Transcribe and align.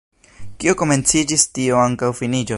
Kio 0.63 0.73
komenciĝis, 0.83 1.47
tio 1.59 1.81
ankaŭ 1.83 2.13
finiĝos. 2.23 2.49